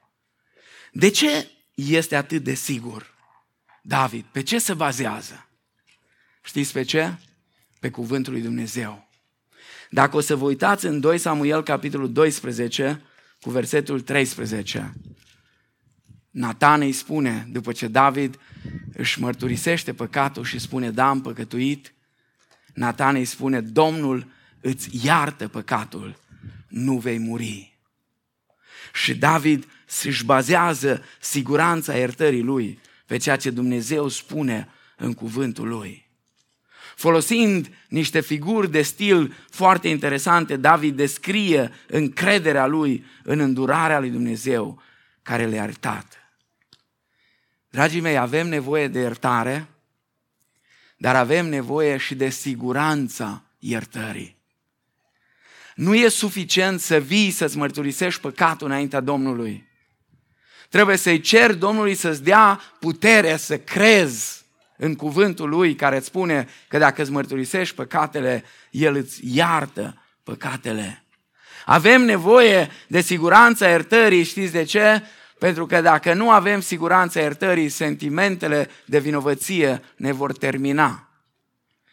[0.93, 3.15] De ce este atât de sigur
[3.83, 4.25] David?
[4.25, 5.47] Pe ce se bazează?
[6.43, 7.19] Știți pe ce?
[7.81, 9.09] Pe cuvântul lui Dumnezeu.
[9.91, 13.03] Dacă o să vă uitați în 2 Samuel, capitolul 12,
[13.41, 14.93] cu versetul 13,
[16.31, 18.39] Natan îi spune, după ce David
[18.93, 21.95] își mărturisește păcatul și spune, da, am păcătuit,
[22.75, 24.27] Natan îi spune, Domnul
[24.61, 26.21] îți iartă păcatul,
[26.69, 27.79] nu vei muri.
[28.93, 29.67] Și David
[30.03, 36.11] își bazează siguranța iertării lui pe ceea ce Dumnezeu spune în cuvântul lui.
[36.97, 44.83] Folosind niște figuri de stil foarte interesante, David descrie încrederea lui în îndurarea lui Dumnezeu
[45.23, 46.17] care le-a iertat.
[47.71, 49.69] Dragii mei, avem nevoie de iertare,
[50.97, 54.37] dar avem nevoie și de siguranța iertării.
[55.75, 59.71] Nu e suficient să vii să-ți mărturisești păcatul înaintea Domnului.
[60.73, 64.45] Trebuie să-i cer Domnului să-ți dea putere să crezi
[64.77, 71.05] în cuvântul Lui care îți spune că dacă îți mărturisești păcatele, El îți iartă păcatele.
[71.65, 75.03] Avem nevoie de siguranța iertării, știți de ce?
[75.39, 81.09] Pentru că dacă nu avem siguranța iertării, sentimentele de vinovăție ne vor termina.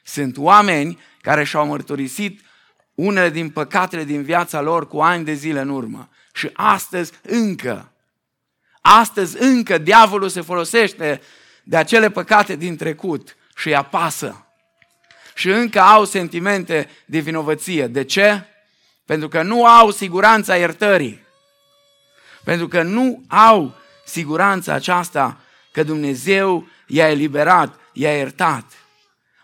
[0.04, 2.42] Sunt oameni care și-au mărturisit
[2.96, 6.10] unele din păcatele din viața lor cu ani de zile în urmă.
[6.34, 7.94] Și astăzi încă,
[8.90, 11.22] astăzi încă diavolul se folosește
[11.64, 14.46] de acele păcate din trecut și îi apasă.
[15.34, 17.88] Și încă au sentimente de vinovăție.
[17.88, 18.44] De ce?
[19.06, 21.24] Pentru că nu au siguranța iertării.
[22.44, 23.76] Pentru că nu au
[24.06, 25.38] siguranța aceasta
[25.72, 28.66] că Dumnezeu i-a eliberat, i-a iertat.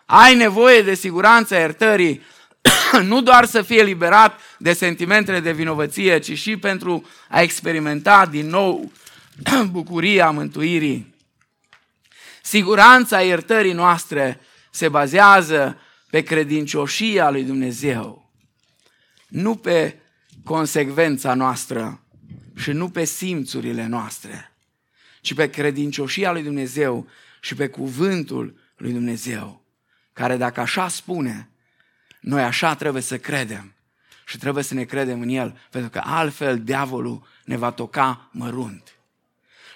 [0.05, 2.21] Ai nevoie de siguranța iertării
[3.01, 8.49] nu doar să fie eliberat de sentimentele de vinovăție, ci și pentru a experimenta din
[8.49, 8.91] nou
[9.71, 11.15] bucuria mântuirii.
[12.43, 14.39] Siguranța iertării noastre
[14.71, 18.31] se bazează pe credincioșia lui Dumnezeu,
[19.27, 19.99] nu pe
[20.43, 22.03] consecvența noastră
[22.55, 24.51] și nu pe simțurile noastre,
[25.21, 27.07] ci pe credincioșia lui Dumnezeu
[27.41, 29.65] și pe cuvântul lui Dumnezeu,
[30.13, 31.49] care dacă așa spune,
[32.19, 33.73] Noi așa trebuie să credem
[34.25, 38.94] și trebuie să ne credem în El, pentru că altfel diavolul ne va toca mărunt.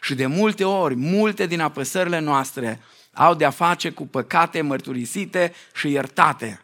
[0.01, 2.79] Și de multe ori, multe din apăsările noastre
[3.13, 6.61] au de-a face cu păcate mărturisite și iertate.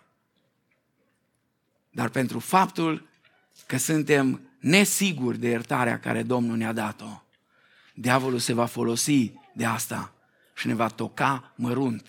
[1.90, 3.08] Dar pentru faptul
[3.66, 7.22] că suntem nesiguri de iertarea care Domnul ne-a dat-o,
[7.94, 10.14] diavolul se va folosi de asta
[10.54, 12.06] și ne va toca mărunt,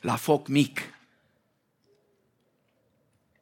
[0.00, 0.80] la foc mic.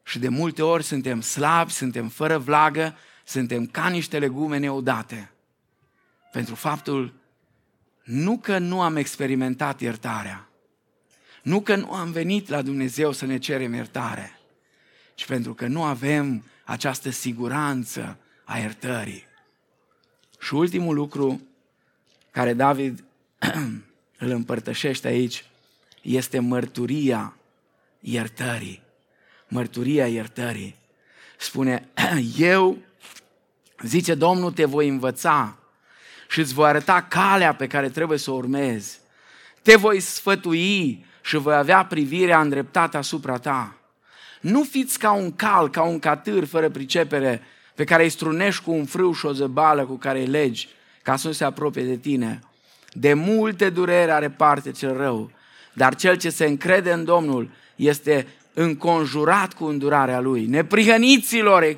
[0.03, 5.34] Și de multe ori suntem slabi, suntem fără vlagă, suntem ca niște legume neudate.
[6.35, 7.12] Pentru faptul
[8.05, 10.49] nu că nu am experimentat iertarea,
[11.42, 14.38] nu că nu am venit la Dumnezeu să ne cerem iertare,
[15.14, 19.25] ci pentru că nu avem această siguranță a iertării.
[20.40, 21.40] Și ultimul lucru
[22.31, 23.05] care David
[24.25, 25.44] îl împărtășește aici
[26.03, 27.37] este mărturia
[28.01, 28.83] iertării.
[29.49, 30.77] Mărturia iertării.
[31.38, 31.88] Spune,
[32.38, 32.79] eu,
[33.83, 35.59] zice Domnul, te voi învăța
[36.35, 38.99] și îți voi arăta calea pe care trebuie să o urmezi.
[39.62, 43.77] Te voi sfătui și voi avea privirea îndreptată asupra ta.
[44.40, 47.42] Nu fiți ca un cal, ca un catâr fără pricepere,
[47.75, 50.68] pe care îi strunești cu un frâu și o zăbală cu care îi legi,
[51.03, 52.40] ca să nu se apropie de tine.
[52.92, 55.31] De multe durere are parte cel rău,
[55.73, 60.47] dar cel ce se încrede în Domnul este înconjurat cu îndurarea lui.
[60.47, 61.77] Neprihăniților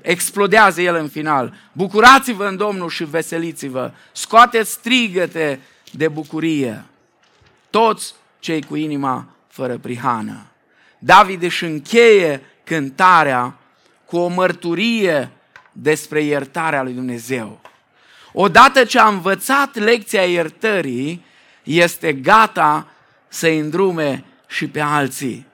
[0.00, 1.54] explodează el în final.
[1.72, 3.92] Bucurați-vă în Domnul și veseliți-vă.
[4.12, 5.60] Scoateți strigăte
[5.92, 6.84] de bucurie.
[7.70, 10.46] Toți cei cu inima fără prihană.
[10.98, 13.54] David își încheie cântarea
[14.04, 15.30] cu o mărturie
[15.72, 17.60] despre iertarea lui Dumnezeu.
[18.32, 21.24] Odată ce a învățat lecția iertării,
[21.62, 22.86] este gata
[23.28, 25.46] să-i îndrume și pe alții.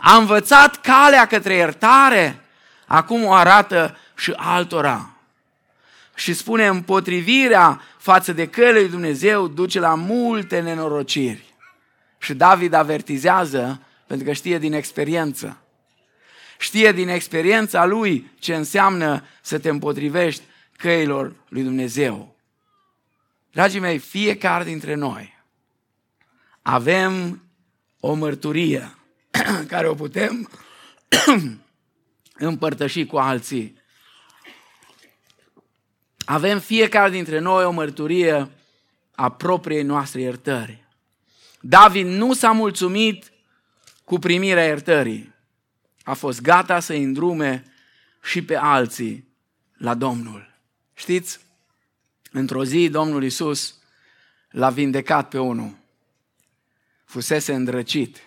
[0.00, 2.43] A învățat calea către iertare,
[2.94, 5.08] acum o arată și altora.
[6.14, 11.54] Și spune, împotrivirea față de căile lui Dumnezeu duce la multe nenorociri.
[12.18, 15.58] Și David avertizează, pentru că știe din experiență.
[16.58, 20.42] Știe din experiența lui ce înseamnă să te împotrivești
[20.76, 22.36] căilor lui Dumnezeu.
[23.52, 25.34] Dragii mei, fiecare dintre noi
[26.66, 27.42] avem
[28.00, 28.94] o mărturie
[29.72, 30.50] care o putem
[32.34, 33.82] împărtăși cu alții.
[36.24, 38.50] Avem fiecare dintre noi o mărturie
[39.14, 40.84] a propriei noastre iertări.
[41.60, 43.32] David nu s-a mulțumit
[44.04, 45.34] cu primirea iertării.
[46.02, 47.64] A fost gata să îndrume
[48.22, 49.28] și pe alții
[49.76, 50.54] la Domnul.
[50.94, 51.40] Știți,
[52.30, 53.78] într-o zi Domnul Isus
[54.50, 55.76] l-a vindecat pe unul.
[57.04, 58.18] Fusese îndrăcit.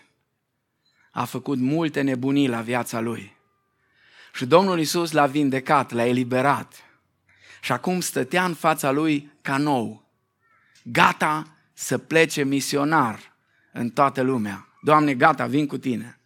[1.12, 3.37] A făcut multe nebunii la viața lui.
[4.38, 6.84] Și Domnul Isus l-a vindecat, l-a eliberat.
[7.62, 10.10] Și acum stătea în fața lui ca nou,
[10.84, 13.36] gata să plece misionar
[13.72, 14.68] în toată lumea.
[14.82, 16.20] Doamne, gata, vin cu tine.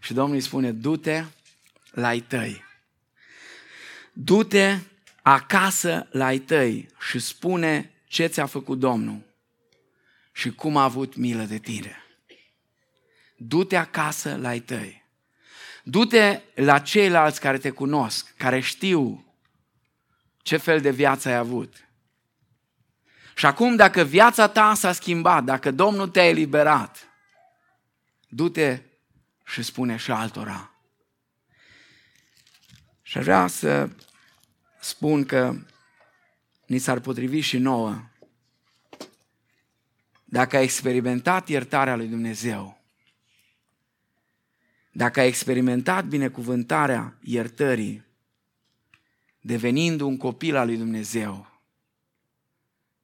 [0.00, 1.24] Și Domnul îi spune, du-te
[1.90, 2.64] la ai tăi.
[4.12, 4.78] Du-te
[5.22, 9.20] acasă la ai tăi și spune ce ți-a făcut Domnul
[10.32, 11.96] și cum a avut milă de tine.
[13.36, 15.06] Du-te acasă la ai tăi.
[15.90, 19.24] Du-te la ceilalți care te cunosc, care știu
[20.42, 21.88] ce fel de viață ai avut.
[23.34, 27.08] Și acum, dacă viața ta s-a schimbat, dacă Domnul te-a eliberat,
[28.28, 28.80] du-te
[29.44, 30.70] și spune și altora.
[33.02, 33.88] Și vrea să
[34.80, 35.56] spun că
[36.66, 38.02] ni s-ar potrivi și nouă.
[40.24, 42.77] Dacă ai experimentat iertarea lui Dumnezeu,
[44.92, 48.04] dacă ai experimentat binecuvântarea iertării,
[49.40, 51.60] devenind un copil al lui Dumnezeu,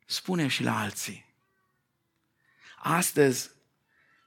[0.06, 1.24] spune și la alții.
[2.78, 3.50] Astăzi,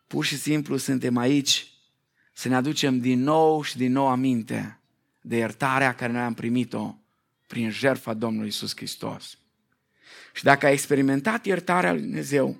[0.07, 1.71] pur și simplu, suntem aici
[2.33, 4.79] să ne aducem din nou și din nou aminte
[5.21, 6.95] de iertarea care noi am primit-o
[7.47, 9.37] prin jertfa Domnului Isus Hristos.
[10.33, 12.57] Și dacă ai experimentat iertarea lui Dumnezeu,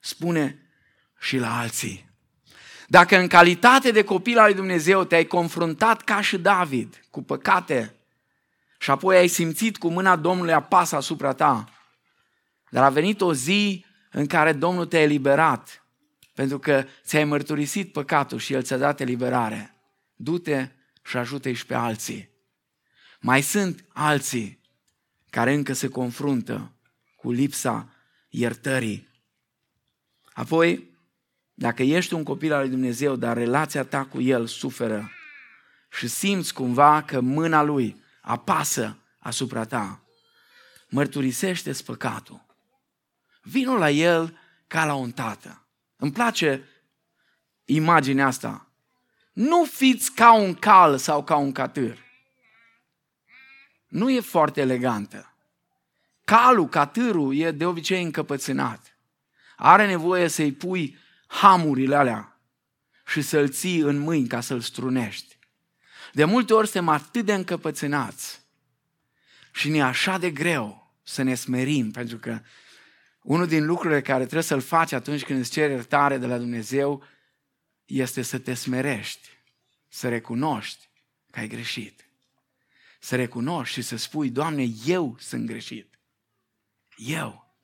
[0.00, 0.58] spune
[1.20, 2.09] și la alții.
[2.90, 7.94] Dacă în calitate de copil al lui Dumnezeu te-ai confruntat ca și David cu păcate
[8.78, 11.68] și apoi ai simțit cu mâna Domnului apasă asupra ta,
[12.70, 15.84] dar a venit o zi în care Domnul te-a eliberat
[16.34, 19.74] pentru că ți-ai mărturisit păcatul și El ți-a dat eliberare.
[20.14, 20.68] Du-te
[21.02, 22.30] și ajută-i și pe alții.
[23.20, 24.60] Mai sunt alții
[25.28, 26.72] care încă se confruntă
[27.16, 27.88] cu lipsa
[28.28, 29.08] iertării.
[30.32, 30.89] Apoi,
[31.60, 35.10] Dacă ești un copil al lui Dumnezeu, dar relația ta cu El suferă
[35.90, 40.02] și simți cumva că mâna Lui apasă asupra ta,
[40.88, 42.44] mărturisește păcatul.
[43.42, 45.66] Vino la El ca la un tată.
[45.96, 46.68] Îmi place
[47.64, 48.66] imaginea asta.
[49.32, 51.98] Nu fiți ca un cal sau ca un catâr.
[53.88, 55.34] Nu e foarte elegantă.
[56.24, 58.96] Calul, catârul, e de obicei încăpățânat.
[59.56, 60.99] Are nevoie să-i pui
[61.30, 62.40] hamurile alea
[63.06, 65.38] și să-l ții în mâini ca să-l strunești.
[66.12, 68.40] De multe ori suntem atât de încăpățânați
[69.52, 72.40] și ne așa de greu să ne smerim, pentru că
[73.22, 77.04] unul din lucrurile care trebuie să-l faci atunci când îți ceri iertare de la Dumnezeu
[77.84, 79.28] este să te smerești,
[79.88, 80.88] să recunoști
[81.30, 82.04] că ai greșit.
[83.00, 85.98] Să recunoști și să spui, Doamne, eu sunt greșit.
[86.96, 87.54] Eu.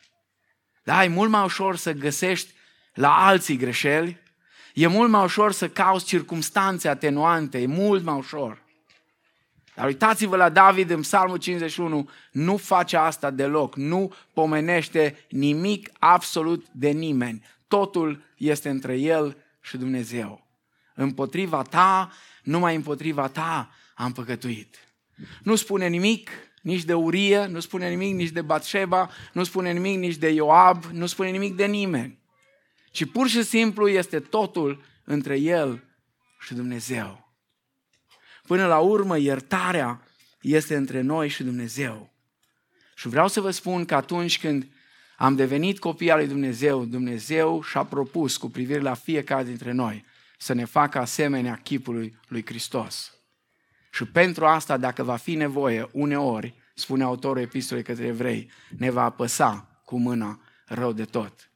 [0.83, 2.55] Da, e mult mai ușor să găsești
[2.97, 4.19] la alții greșeli,
[4.75, 8.63] e mult mai ușor să cauți circumstanțe atenuante, e mult mai ușor.
[9.75, 16.67] Dar uitați-vă la David în Psalmul 51, nu face asta deloc, nu pomenește nimic absolut
[16.73, 17.45] de nimeni.
[17.69, 20.47] Totul este între el și Dumnezeu.
[20.95, 24.77] Împotriva ta, numai împotriva ta am păcătuit.
[25.43, 26.31] Nu spune nimic
[26.63, 30.85] nici de Urie, nu spune nimic nici de Batșeba, nu spune nimic nici de Ioab,
[30.85, 32.19] nu spune nimic de nimeni.
[32.97, 35.85] Ci pur și simplu este totul între el
[36.41, 37.33] și Dumnezeu.
[38.47, 40.03] Până la urmă, iertarea
[40.41, 42.13] este între noi și Dumnezeu.
[42.95, 44.67] Și vreau să vă spun că atunci când
[45.17, 50.05] am devenit copii al lui Dumnezeu, Dumnezeu și-a propus cu privire la fiecare dintre noi
[50.39, 53.15] să ne facă asemenea chipului lui Hristos.
[53.91, 59.03] Și pentru asta, dacă va fi nevoie, uneori, spune autorul epistolei către evrei, ne va
[59.03, 61.51] apăsa cu mâna rău de tot.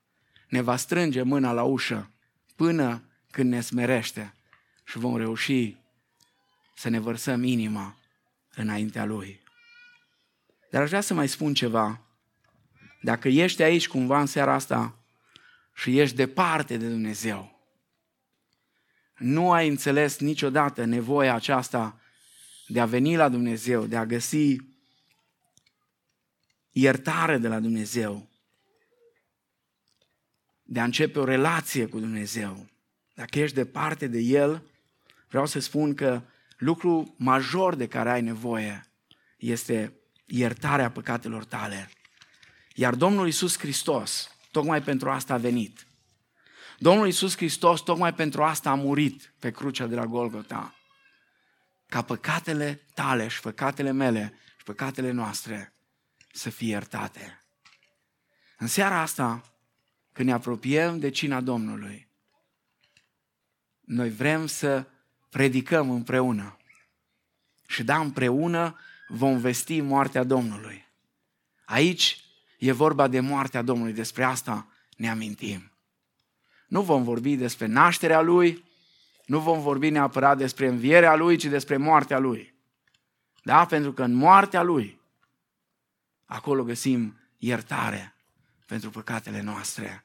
[0.51, 2.11] Ne va strânge mâna la ușă
[2.57, 4.35] până când ne smerește
[4.85, 5.77] și vom reuși
[6.77, 7.97] să ne vărsăm inima
[8.55, 9.41] înaintea Lui.
[10.71, 12.01] Dar aș vrea să mai spun ceva.
[13.03, 14.99] Dacă ești aici cumva în seara asta
[15.75, 17.61] și ești departe de Dumnezeu,
[19.17, 22.01] nu ai înțeles niciodată nevoia aceasta
[22.67, 24.57] de a veni la Dumnezeu, de a găsi
[26.71, 28.30] iertare de la Dumnezeu,
[30.73, 32.67] de a începe o relație cu Dumnezeu.
[33.15, 34.63] Dacă ești departe de El,
[35.29, 36.23] vreau să spun că
[36.59, 38.87] lucru major de care ai nevoie
[39.37, 39.93] este
[40.25, 41.91] iertarea păcatelor tale.
[42.75, 45.87] Iar Domnul Isus Hristos, tocmai pentru asta a venit.
[46.79, 50.75] Domnul Isus Hristos, tocmai pentru asta a murit pe crucea de la Golgota.
[51.87, 55.73] Ca păcatele tale și păcatele mele și păcatele noastre
[56.33, 57.41] să fie iertate.
[58.59, 59.50] În seara asta,
[60.13, 62.09] când ne apropiem de cina Domnului,
[63.81, 64.87] noi vrem să
[65.29, 66.57] predicăm împreună.
[67.67, 70.87] Și da, împreună vom vesti moartea Domnului.
[71.65, 72.25] Aici
[72.59, 75.73] e vorba de moartea Domnului, despre asta ne amintim.
[76.69, 78.65] Nu vom vorbi despre nașterea Lui,
[79.27, 82.55] nu vom vorbi neapărat despre învierea Lui, ci despre moartea Lui.
[83.43, 83.67] Da?
[83.67, 85.01] Pentru că în moartea Lui,
[86.25, 88.15] acolo găsim iertare
[88.71, 90.05] pentru păcatele noastre.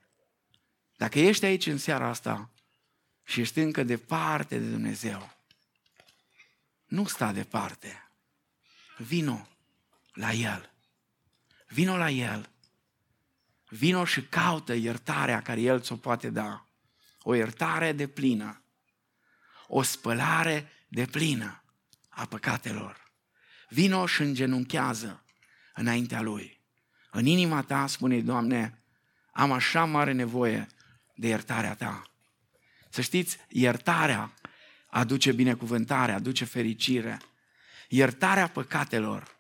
[0.95, 2.51] Dacă ești aici în seara asta
[3.24, 5.38] și ești încă departe de Dumnezeu,
[6.86, 8.09] nu sta departe.
[8.97, 9.47] Vino
[10.13, 10.74] la El.
[11.68, 12.49] Vino la El.
[13.70, 16.66] Vino și caută iertarea care El ți-o poate da.
[17.22, 18.61] O iertare de plină.
[19.68, 21.63] O spălare de plină
[22.09, 23.11] a păcatelor.
[23.70, 25.24] Vino și îngenunchează
[25.74, 26.55] înaintea Lui.
[27.16, 28.84] În inima ta spune Doamne,
[29.32, 30.68] am așa mare nevoie
[31.13, 32.01] de iertarea Ta.
[32.89, 34.34] Să știți, iertarea
[34.88, 37.20] aduce binecuvântare, aduce fericire.
[37.88, 39.38] Iertarea păcatelor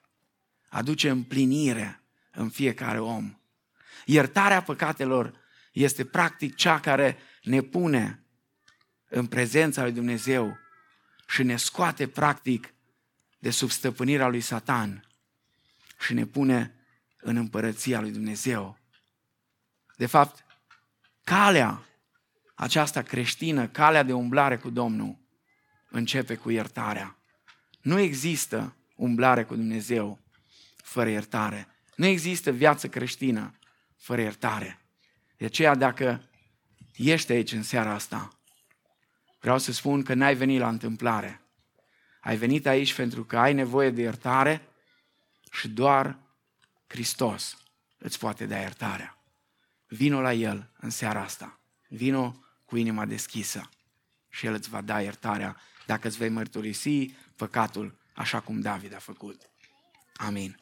[0.69, 2.01] aduce împlinire
[2.31, 3.37] în fiecare om.
[4.05, 5.33] Iertarea păcatelor
[5.71, 8.23] este practic cea care ne pune
[9.09, 10.57] în prezența lui Dumnezeu
[11.27, 12.73] și ne scoate practic
[13.39, 15.07] de sub stăpânirea lui Satan
[15.99, 16.74] și ne pune
[17.25, 18.77] în împărăția lui Dumnezeu.
[19.95, 20.45] De fapt,
[21.23, 21.85] calea
[22.55, 25.17] aceasta creștină, calea de umblare cu Domnul,
[25.89, 27.17] începe cu iertarea.
[27.81, 30.19] Nu există umblare cu Dumnezeu
[30.75, 31.67] fără iertare.
[31.95, 33.53] Nu există viață creștină
[33.97, 34.79] fără iertare.
[35.37, 36.29] De aceea, dacă
[36.95, 38.29] ești aici în seara asta,
[39.39, 41.41] vreau să spun că n-ai venit la întâmplare.
[42.21, 44.61] Ai venit aici pentru că ai nevoie de iertare
[45.51, 46.23] și doar
[46.95, 47.57] Hristos
[47.97, 49.17] îți poate da iertarea.
[49.87, 51.59] Vino la El în seara asta.
[51.87, 52.35] Vino
[52.65, 53.69] cu inima deschisă
[54.29, 58.97] și El îți va da iertarea dacă îți vei mărturisi păcatul așa cum David a
[58.97, 59.49] făcut.
[60.15, 60.59] Amin.